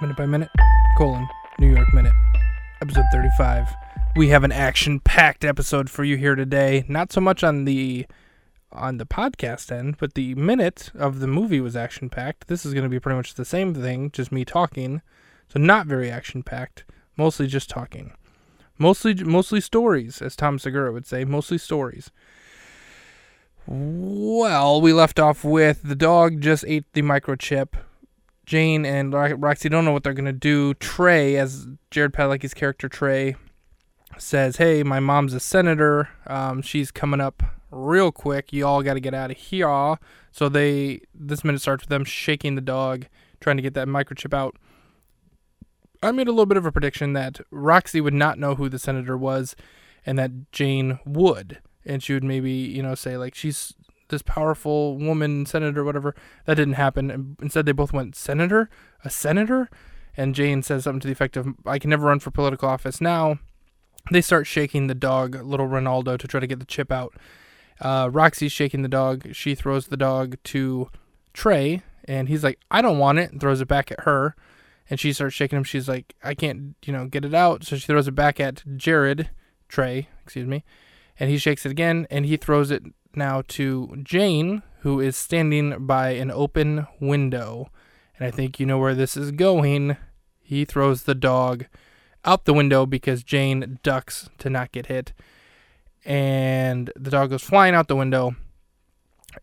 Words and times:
minute 0.00 0.16
by 0.16 0.24
minute, 0.24 0.48
colon, 0.96 1.28
New 1.58 1.74
York 1.74 1.92
Minute, 1.92 2.14
episode 2.80 3.04
35. 3.12 3.68
We 4.16 4.28
have 4.28 4.44
an 4.44 4.52
action-packed 4.52 5.44
episode 5.44 5.90
for 5.90 6.04
you 6.04 6.16
here 6.16 6.34
today. 6.34 6.84
Not 6.88 7.12
so 7.12 7.20
much 7.20 7.44
on 7.44 7.66
the 7.66 8.06
on 8.72 8.96
the 8.96 9.04
podcast 9.04 9.70
end, 9.70 9.98
but 9.98 10.14
the 10.14 10.34
minute 10.36 10.90
of 10.94 11.20
the 11.20 11.26
movie 11.26 11.60
was 11.60 11.76
action-packed. 11.76 12.46
This 12.46 12.64
is 12.64 12.72
going 12.72 12.84
to 12.84 12.88
be 12.88 12.98
pretty 12.98 13.16
much 13.16 13.34
the 13.34 13.44
same 13.44 13.74
thing, 13.74 14.10
just 14.10 14.32
me 14.32 14.44
talking. 14.44 15.02
So 15.48 15.60
not 15.60 15.86
very 15.86 16.10
action-packed, 16.10 16.84
mostly 17.18 17.46
just 17.46 17.68
talking. 17.68 18.12
Mostly 18.78 19.12
mostly 19.14 19.60
stories, 19.60 20.22
as 20.22 20.34
Tom 20.34 20.58
Segura 20.58 20.92
would 20.92 21.06
say, 21.06 21.26
mostly 21.26 21.58
stories. 21.58 22.10
Well, 23.66 24.80
we 24.80 24.94
left 24.94 25.20
off 25.20 25.44
with 25.44 25.82
the 25.82 25.94
dog 25.94 26.40
just 26.40 26.64
ate 26.66 26.90
the 26.94 27.02
microchip. 27.02 27.74
Jane 28.50 28.84
and 28.84 29.12
Roxy 29.14 29.68
don't 29.68 29.84
know 29.84 29.92
what 29.92 30.02
they're 30.02 30.12
gonna 30.12 30.32
do. 30.32 30.74
Trey, 30.74 31.36
as 31.36 31.68
Jared 31.92 32.12
Padalecki's 32.12 32.52
character 32.52 32.88
Trey, 32.88 33.36
says, 34.18 34.56
"Hey, 34.56 34.82
my 34.82 34.98
mom's 34.98 35.34
a 35.34 35.38
senator. 35.38 36.08
Um, 36.26 36.60
she's 36.60 36.90
coming 36.90 37.20
up 37.20 37.44
real 37.70 38.10
quick. 38.10 38.52
You 38.52 38.66
all 38.66 38.82
got 38.82 38.94
to 38.94 39.00
get 39.00 39.14
out 39.14 39.30
of 39.30 39.36
here." 39.36 39.94
So 40.32 40.48
they 40.48 41.02
this 41.14 41.44
minute 41.44 41.60
starts 41.60 41.84
with 41.84 41.90
them 41.90 42.02
shaking 42.02 42.56
the 42.56 42.60
dog, 42.60 43.06
trying 43.38 43.56
to 43.56 43.62
get 43.62 43.74
that 43.74 43.86
microchip 43.86 44.34
out. 44.34 44.56
I 46.02 46.10
made 46.10 46.26
a 46.26 46.32
little 46.32 46.44
bit 46.44 46.56
of 46.56 46.66
a 46.66 46.72
prediction 46.72 47.12
that 47.12 47.40
Roxy 47.52 48.00
would 48.00 48.14
not 48.14 48.36
know 48.36 48.56
who 48.56 48.68
the 48.68 48.80
senator 48.80 49.16
was, 49.16 49.54
and 50.04 50.18
that 50.18 50.50
Jane 50.50 50.98
would, 51.06 51.60
and 51.86 52.02
she 52.02 52.14
would 52.14 52.24
maybe 52.24 52.50
you 52.50 52.82
know 52.82 52.96
say 52.96 53.16
like 53.16 53.36
she's 53.36 53.74
this 54.10 54.22
powerful 54.22 54.98
woman 54.98 55.46
senator, 55.46 55.82
whatever. 55.82 56.14
That 56.44 56.56
didn't 56.56 56.74
happen. 56.74 57.36
Instead, 57.40 57.66
they 57.66 57.72
both 57.72 57.92
went 57.92 58.14
senator, 58.14 58.68
a 59.04 59.10
senator, 59.10 59.68
and 60.16 60.34
Jane 60.34 60.62
says 60.62 60.84
something 60.84 61.00
to 61.00 61.08
the 61.08 61.12
effect 61.12 61.36
of, 61.36 61.54
"I 61.64 61.78
can 61.78 61.90
never 61.90 62.06
run 62.06 62.20
for 62.20 62.30
political 62.30 62.68
office 62.68 63.00
now." 63.00 63.38
They 64.10 64.20
start 64.20 64.46
shaking 64.46 64.86
the 64.86 64.94
dog, 64.94 65.34
little 65.34 65.68
Ronaldo, 65.68 66.18
to 66.18 66.28
try 66.28 66.40
to 66.40 66.46
get 66.46 66.58
the 66.58 66.66
chip 66.66 66.90
out. 66.92 67.14
Uh, 67.80 68.10
Roxy's 68.12 68.52
shaking 68.52 68.82
the 68.82 68.88
dog. 68.88 69.34
She 69.34 69.54
throws 69.54 69.86
the 69.86 69.96
dog 69.96 70.36
to 70.44 70.90
Trey, 71.32 71.82
and 72.04 72.28
he's 72.28 72.44
like, 72.44 72.58
"I 72.70 72.82
don't 72.82 72.98
want 72.98 73.18
it," 73.18 73.30
and 73.30 73.40
throws 73.40 73.60
it 73.60 73.68
back 73.68 73.90
at 73.90 74.00
her. 74.00 74.34
And 74.88 74.98
she 74.98 75.12
starts 75.12 75.36
shaking 75.36 75.56
him. 75.56 75.64
She's 75.64 75.88
like, 75.88 76.14
"I 76.24 76.34
can't, 76.34 76.74
you 76.84 76.92
know, 76.92 77.06
get 77.06 77.24
it 77.24 77.32
out." 77.34 77.62
So 77.62 77.76
she 77.76 77.86
throws 77.86 78.08
it 78.08 78.14
back 78.16 78.40
at 78.40 78.64
Jared, 78.76 79.30
Trey, 79.68 80.08
excuse 80.24 80.48
me, 80.48 80.64
and 81.18 81.30
he 81.30 81.38
shakes 81.38 81.64
it 81.64 81.70
again, 81.70 82.08
and 82.10 82.26
he 82.26 82.36
throws 82.36 82.72
it 82.72 82.82
now 83.14 83.42
to 83.48 84.00
Jane, 84.02 84.62
who 84.80 85.00
is 85.00 85.16
standing 85.16 85.86
by 85.86 86.10
an 86.10 86.30
open 86.30 86.86
window. 87.00 87.70
And 88.18 88.26
I 88.26 88.30
think 88.30 88.58
you 88.58 88.66
know 88.66 88.78
where 88.78 88.94
this 88.94 89.16
is 89.16 89.30
going. 89.30 89.96
He 90.40 90.64
throws 90.64 91.04
the 91.04 91.14
dog 91.14 91.66
out 92.24 92.44
the 92.44 92.54
window 92.54 92.86
because 92.86 93.22
Jane 93.22 93.78
ducks 93.82 94.28
to 94.38 94.50
not 94.50 94.72
get 94.72 94.86
hit. 94.86 95.12
And 96.04 96.90
the 96.96 97.10
dog 97.10 97.30
goes 97.30 97.42
flying 97.42 97.74
out 97.74 97.88
the 97.88 97.96
window, 97.96 98.36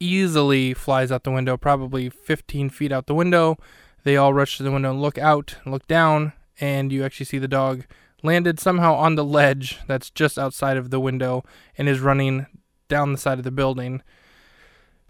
easily 0.00 0.74
flies 0.74 1.12
out 1.12 1.24
the 1.24 1.30
window, 1.30 1.56
probably 1.56 2.08
15 2.08 2.70
feet 2.70 2.92
out 2.92 3.06
the 3.06 3.14
window. 3.14 3.58
They 4.04 4.16
all 4.16 4.32
rush 4.32 4.56
to 4.56 4.62
the 4.62 4.70
window 4.70 4.90
and 4.90 5.02
look 5.02 5.18
out, 5.18 5.56
look 5.66 5.86
down, 5.86 6.32
and 6.60 6.90
you 6.90 7.04
actually 7.04 7.26
see 7.26 7.38
the 7.38 7.48
dog 7.48 7.84
landed 8.22 8.58
somehow 8.58 8.94
on 8.94 9.14
the 9.14 9.24
ledge 9.24 9.78
that's 9.86 10.10
just 10.10 10.38
outside 10.38 10.76
of 10.76 10.90
the 10.90 11.00
window 11.00 11.44
and 11.76 11.88
is 11.88 12.00
running 12.00 12.46
down 12.88 13.12
the 13.12 13.18
side 13.18 13.38
of 13.38 13.44
the 13.44 13.50
building. 13.50 14.02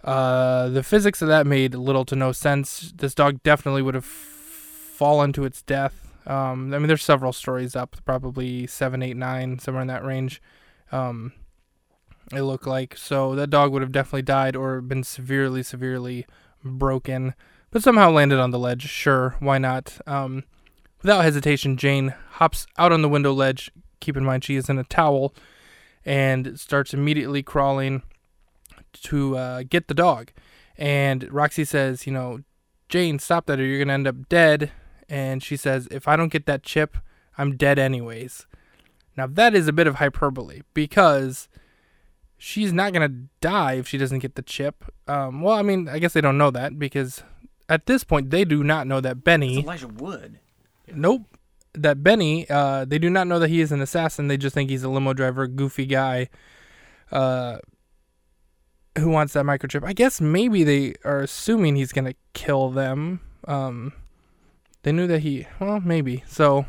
Uh, 0.05 0.69
the 0.69 0.83
physics 0.83 1.23
of 1.23 1.29
that 1.29 1.47
made 1.47 1.75
little 1.75 2.05
to 2.05 2.17
no 2.17 2.33
sense. 2.33 2.93
This 2.97 3.15
dog 3.15 3.43
definitely 3.43 3.83
would 3.83 3.95
have 3.95 4.05
fallen 4.05 5.33
to 5.33 5.45
its 5.45 5.63
death. 5.63 6.09
Um, 6.27 6.75
I 6.75 6.79
mean, 6.79 6.89
there's 6.89 7.03
several 7.03 7.33
stories 7.33 7.75
up, 7.75 7.97
probably 8.05 8.67
seven, 8.67 9.03
eight, 9.03 9.17
nine, 9.17 9.59
somewhere 9.59 9.83
in 9.83 9.89
that 9.89 10.05
range. 10.05 10.43
Um, 10.93 11.33
it 12.33 12.43
looked 12.43 12.67
like 12.67 12.97
so 12.97 13.35
that 13.35 13.51
dog 13.51 13.73
would 13.73 13.83
have 13.83 13.93
definitely 13.93 14.23
died 14.23 14.55
or 14.55 14.81
been 14.81 15.03
severely, 15.03 15.63
severely 15.63 16.27
broken, 16.63 17.35
but 17.71 17.83
somehow 17.83 18.11
landed 18.11 18.39
on 18.39 18.51
the 18.51 18.59
ledge. 18.59 18.83
Sure, 18.83 19.37
why 19.41 19.59
not? 19.59 19.99
Um, 20.07 20.45
without 21.03 21.23
hesitation, 21.23 21.77
Jane 21.77 22.15
hops 22.33 22.67
out 22.77 22.93
on 22.93 23.03
the 23.03 23.09
window 23.09 23.33
ledge. 23.33 23.71
Keep 24.01 24.17
in 24.17 24.25
mind 24.25 24.45
she 24.45 24.57
is 24.57 24.69
in 24.69 24.79
a 24.79 24.85
towel 24.85 25.35
and 26.09 26.59
starts 26.59 26.95
immediately 26.95 27.43
crawling 27.43 28.03
to 28.95 29.37
uh, 29.37 29.63
get 29.69 29.89
the 29.89 29.95
dog. 29.95 30.33
And 30.79 31.31
Roxy 31.31 31.67
says, 31.67 32.07
you 32.07 32.15
know, 32.15 32.41
Jane, 32.89 33.19
stop 33.19 33.45
that 33.45 33.61
or 33.61 33.67
you're 33.67 33.77
going 33.77 33.89
to 33.89 33.95
end 33.95 34.09
up 34.09 34.27
dead. 34.31 34.73
And 35.07 35.43
she 35.43 35.55
says, 35.55 35.87
if 35.91 36.09
I 36.09 36.17
don't 36.17 36.33
get 36.33 36.47
that 36.47 36.63
chip, 36.63 36.97
I'm 37.37 37.59
dead 37.59 37.79
anyways. 37.79 38.47
Now, 39.19 39.27
that 39.27 39.55
is 39.55 39.69
a 39.69 39.73
bit 39.73 39.87
of 39.87 39.97
hyperbole 39.97 40.63
because 40.73 41.47
she's 42.39 42.73
not 42.73 42.95
going 42.95 43.07
to 43.07 43.29
die 43.43 43.75
if 43.75 43.87
she 43.87 43.99
doesn't 43.99 44.21
get 44.21 44.35
the 44.35 44.43
chip. 44.43 44.87
Um, 45.07 45.43
well, 45.43 45.57
I 45.57 45.63
mean, 45.63 45.91
I 45.91 45.99
guess 45.99 46.15
they 46.15 46.23
don't 46.23 46.39
know 46.39 46.51
that 46.53 46.79
because 46.79 47.23
at 47.69 47.85
this 47.85 48.03
point, 48.03 48.31
they 48.31 48.47
do 48.47 48.65
not 48.65 48.87
know 48.87 49.03
that 49.03 49.25
Benny. 49.25 49.59
It's 49.59 49.65
Elijah 49.65 49.89
Wood. 49.89 50.39
Nope 50.91 51.38
that 51.83 52.03
Benny, 52.03 52.49
uh, 52.49 52.85
they 52.85 52.99
do 52.99 53.11
not 53.11 53.27
know 53.27 53.39
that 53.39 53.49
he 53.49 53.61
is 53.61 53.73
an 53.73 53.81
assassin. 53.81 54.29
They 54.29 54.37
just 54.37 54.55
think 54.55 54.71
he's 54.71 54.83
a 54.83 54.89
limo 54.89 55.13
driver, 55.13 55.47
goofy 55.47 55.87
guy, 55.87 56.29
uh, 57.11 57.59
who 58.99 59.11
wants 59.11 59.33
that 59.35 59.45
microchip. 59.45 59.85
I 59.85 59.93
guess 59.93 60.21
maybe 60.21 60.65
they 60.65 60.95
are 61.05 61.21
assuming 61.21 61.77
he's 61.77 61.93
gonna 61.93 62.15
kill 62.35 62.71
them. 62.71 63.21
Um, 63.47 63.93
they 64.83 64.93
knew 64.93 65.07
that 65.07 65.21
he, 65.21 65.47
well, 65.61 65.81
maybe. 65.81 66.25
So 66.27 66.67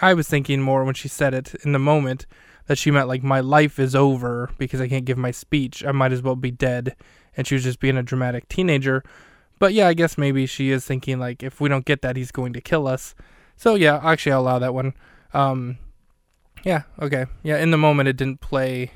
I 0.00 0.14
was 0.14 0.28
thinking 0.28 0.60
more 0.60 0.84
when 0.84 0.94
she 0.94 1.08
said 1.08 1.34
it 1.34 1.54
in 1.64 1.72
the 1.72 1.78
moment 1.78 2.26
that 2.66 2.78
she 2.78 2.90
meant 2.90 3.08
like 3.08 3.22
my 3.22 3.40
life 3.40 3.78
is 3.78 3.94
over 3.94 4.50
because 4.58 4.80
I 4.80 4.88
can't 4.88 5.04
give 5.04 5.18
my 5.18 5.30
speech. 5.30 5.84
I 5.84 5.92
might 5.92 6.12
as 6.12 6.22
well 6.22 6.36
be 6.36 6.50
dead. 6.50 6.96
And 7.36 7.46
she 7.46 7.54
was 7.54 7.64
just 7.64 7.80
being 7.80 7.96
a 7.96 8.02
dramatic 8.02 8.48
teenager. 8.48 9.02
But 9.58 9.74
yeah, 9.74 9.88
I 9.88 9.94
guess 9.94 10.18
maybe 10.18 10.46
she 10.46 10.70
is 10.70 10.84
thinking 10.84 11.18
like 11.18 11.42
if 11.42 11.60
we 11.60 11.68
don't 11.68 11.84
get 11.84 12.02
that, 12.02 12.16
he's 12.16 12.32
going 12.32 12.52
to 12.52 12.60
kill 12.60 12.86
us. 12.86 13.14
So 13.62 13.76
yeah, 13.76 14.00
actually 14.02 14.32
I'll 14.32 14.40
allow 14.40 14.58
that 14.58 14.74
one. 14.74 14.92
Um, 15.32 15.78
yeah, 16.64 16.82
okay, 17.00 17.26
yeah. 17.44 17.58
In 17.58 17.70
the 17.70 17.78
moment, 17.78 18.08
it 18.08 18.16
didn't 18.16 18.40
play 18.40 18.90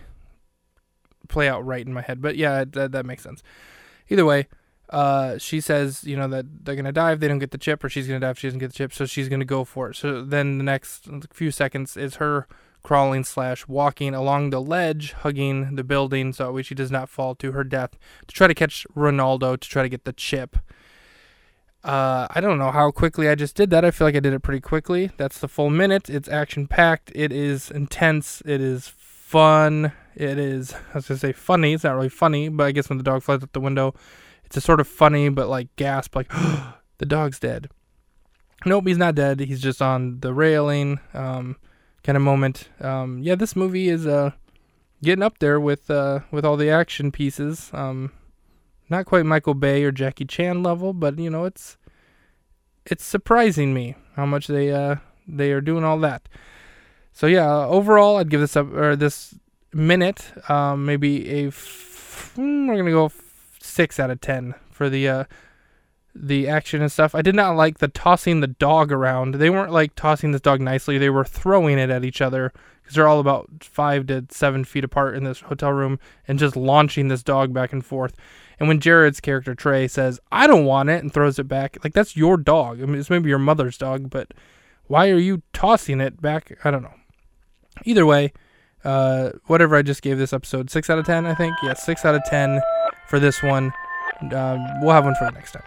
play 1.28 1.48
out 1.48 1.64
right 1.64 1.86
in 1.86 1.92
my 1.92 2.02
head, 2.02 2.20
but 2.20 2.34
yeah, 2.34 2.64
that 2.72 2.90
that 2.90 3.06
makes 3.06 3.22
sense. 3.22 3.44
Either 4.08 4.24
way, 4.24 4.48
uh, 4.90 5.38
she 5.38 5.60
says 5.60 6.02
you 6.02 6.16
know 6.16 6.26
that 6.26 6.64
they're 6.64 6.74
gonna 6.74 6.90
die 6.90 7.12
if 7.12 7.20
they 7.20 7.28
don't 7.28 7.38
get 7.38 7.52
the 7.52 7.58
chip, 7.58 7.84
or 7.84 7.88
she's 7.88 8.08
gonna 8.08 8.18
die 8.18 8.30
if 8.30 8.40
she 8.40 8.48
doesn't 8.48 8.58
get 8.58 8.72
the 8.72 8.72
chip. 8.72 8.92
So 8.92 9.06
she's 9.06 9.28
gonna 9.28 9.44
go 9.44 9.62
for 9.62 9.90
it. 9.90 9.94
So 9.94 10.24
then 10.24 10.58
the 10.58 10.64
next 10.64 11.06
few 11.32 11.52
seconds 11.52 11.96
is 11.96 12.16
her 12.16 12.48
crawling 12.82 13.22
slash 13.22 13.68
walking 13.68 14.16
along 14.16 14.50
the 14.50 14.60
ledge, 14.60 15.12
hugging 15.12 15.76
the 15.76 15.84
building 15.84 16.32
so 16.32 16.46
that 16.46 16.52
way 16.52 16.62
she 16.62 16.74
does 16.74 16.90
not 16.90 17.08
fall 17.08 17.36
to 17.36 17.52
her 17.52 17.62
death 17.62 17.96
to 18.26 18.34
try 18.34 18.48
to 18.48 18.54
catch 18.54 18.84
Ronaldo 18.96 19.60
to 19.60 19.68
try 19.68 19.84
to 19.84 19.88
get 19.88 20.02
the 20.02 20.12
chip. 20.12 20.56
Uh, 21.86 22.26
I 22.30 22.40
don't 22.40 22.58
know 22.58 22.72
how 22.72 22.90
quickly 22.90 23.28
I 23.28 23.36
just 23.36 23.54
did 23.54 23.70
that. 23.70 23.84
I 23.84 23.92
feel 23.92 24.08
like 24.08 24.16
I 24.16 24.20
did 24.20 24.32
it 24.34 24.42
pretty 24.42 24.60
quickly. 24.60 25.12
That's 25.18 25.38
the 25.38 25.46
full 25.46 25.70
minute. 25.70 26.10
It's 26.10 26.28
action 26.28 26.66
packed. 26.66 27.12
It 27.14 27.30
is 27.30 27.70
intense. 27.70 28.42
It 28.44 28.60
is 28.60 28.88
fun. 28.88 29.92
It 30.16 30.36
is, 30.36 30.74
I 30.74 30.94
was 30.94 31.06
going 31.06 31.16
to 31.16 31.26
say 31.26 31.32
funny. 31.32 31.74
It's 31.74 31.84
not 31.84 31.94
really 31.94 32.08
funny, 32.08 32.48
but 32.48 32.66
I 32.66 32.72
guess 32.72 32.88
when 32.88 32.98
the 32.98 33.04
dog 33.04 33.22
flies 33.22 33.40
out 33.42 33.52
the 33.52 33.60
window, 33.60 33.94
it's 34.44 34.56
a 34.56 34.60
sort 34.60 34.80
of 34.80 34.88
funny, 34.88 35.28
but 35.28 35.48
like 35.48 35.74
gasp, 35.76 36.16
like, 36.16 36.28
the 36.98 37.06
dog's 37.06 37.38
dead. 37.38 37.68
Nope, 38.64 38.88
he's 38.88 38.98
not 38.98 39.14
dead. 39.14 39.38
He's 39.38 39.60
just 39.60 39.80
on 39.80 40.18
the 40.20 40.34
railing, 40.34 40.98
um, 41.14 41.56
kind 42.02 42.16
of 42.16 42.22
moment. 42.22 42.68
Um, 42.80 43.20
yeah, 43.22 43.36
this 43.36 43.54
movie 43.54 43.88
is, 43.88 44.08
uh, 44.08 44.32
getting 45.04 45.22
up 45.22 45.38
there 45.38 45.60
with, 45.60 45.88
uh, 45.88 46.20
with 46.32 46.44
all 46.44 46.56
the 46.56 46.70
action 46.70 47.12
pieces. 47.12 47.70
Um, 47.72 48.10
not 48.88 49.06
quite 49.06 49.26
Michael 49.26 49.54
Bay 49.54 49.82
or 49.84 49.92
Jackie 49.92 50.24
Chan 50.24 50.62
level, 50.62 50.92
but 50.92 51.18
you 51.18 51.30
know, 51.30 51.44
it's 51.44 51.76
it's 52.84 53.04
surprising 53.04 53.74
me 53.74 53.96
how 54.14 54.26
much 54.26 54.46
they 54.46 54.72
uh 54.72 54.96
they 55.26 55.52
are 55.52 55.60
doing 55.60 55.84
all 55.84 55.98
that. 56.00 56.28
So 57.12 57.26
yeah, 57.26 57.50
overall, 57.66 58.16
I'd 58.16 58.30
give 58.30 58.40
this 58.40 58.56
up 58.56 58.72
or 58.72 58.96
this 58.96 59.34
minute 59.72 60.32
um 60.50 60.86
maybe 60.86 61.44
a 61.44 61.48
f- 61.48 62.32
hmm, 62.36 62.68
we're 62.68 62.76
gonna 62.76 62.90
go 62.90 63.06
f- 63.06 63.58
six 63.60 64.00
out 64.00 64.10
of 64.10 64.20
ten 64.20 64.54
for 64.70 64.88
the 64.88 65.08
uh 65.08 65.24
the 66.14 66.48
action 66.48 66.80
and 66.80 66.90
stuff. 66.90 67.14
I 67.14 67.22
did 67.22 67.34
not 67.34 67.56
like 67.56 67.78
the 67.78 67.88
tossing 67.88 68.40
the 68.40 68.46
dog 68.46 68.90
around. 68.90 69.34
They 69.34 69.50
weren't 69.50 69.72
like 69.72 69.94
tossing 69.94 70.32
this 70.32 70.40
dog 70.40 70.60
nicely. 70.60 70.96
They 70.96 71.10
were 71.10 71.24
throwing 71.24 71.78
it 71.78 71.90
at 71.90 72.04
each 72.04 72.22
other 72.22 72.52
because 72.86 72.94
they're 72.94 73.08
all 73.08 73.18
about 73.18 73.48
five 73.60 74.06
to 74.06 74.24
seven 74.30 74.62
feet 74.64 74.84
apart 74.84 75.16
in 75.16 75.24
this 75.24 75.40
hotel 75.40 75.72
room 75.72 75.98
and 76.28 76.38
just 76.38 76.54
launching 76.54 77.08
this 77.08 77.24
dog 77.24 77.52
back 77.52 77.72
and 77.72 77.84
forth. 77.84 78.14
And 78.60 78.68
when 78.68 78.78
Jared's 78.78 79.20
character 79.20 79.56
Trey 79.56 79.88
says, 79.88 80.20
"I 80.30 80.46
don't 80.46 80.64
want 80.64 80.88
it," 80.88 81.02
and 81.02 81.12
throws 81.12 81.40
it 81.40 81.48
back, 81.48 81.76
like 81.82 81.92
that's 81.92 82.16
your 82.16 82.36
dog. 82.36 82.80
I 82.80 82.86
mean, 82.86 83.00
it's 83.00 83.10
maybe 83.10 83.28
your 83.28 83.40
mother's 83.40 83.76
dog, 83.76 84.08
but 84.08 84.32
why 84.86 85.10
are 85.10 85.18
you 85.18 85.42
tossing 85.52 86.00
it 86.00 86.22
back? 86.22 86.56
I 86.64 86.70
don't 86.70 86.82
know. 86.82 86.94
Either 87.84 88.06
way, 88.06 88.32
uh, 88.84 89.30
whatever 89.46 89.74
I 89.74 89.82
just 89.82 90.00
gave 90.00 90.16
this 90.16 90.32
episode, 90.32 90.70
six 90.70 90.88
out 90.88 90.98
of 90.98 91.06
ten, 91.06 91.26
I 91.26 91.34
think. 91.34 91.56
Yeah, 91.62 91.74
six 91.74 92.04
out 92.04 92.14
of 92.14 92.22
ten 92.24 92.62
for 93.08 93.18
this 93.18 93.42
one. 93.42 93.72
Uh, 94.32 94.56
we'll 94.80 94.92
have 94.92 95.04
one 95.04 95.16
for 95.16 95.24
the 95.24 95.32
next 95.32 95.52
time. 95.52 95.64